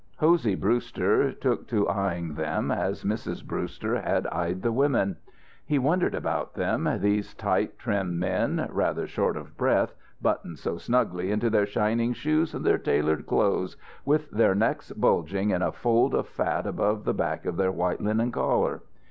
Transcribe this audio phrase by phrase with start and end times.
[0.17, 3.45] Hosey Brewster took to eying them as Mrs.
[3.45, 5.17] Brewster had eyed the women.
[5.63, 11.29] He wondered about them, these tight, trim men, rather short of breath, buttoned so snugly
[11.31, 16.15] into their shining shoes and their tailored clothes, with their necks bulging in a fold
[16.15, 18.81] of fat above the back of their white linen collar.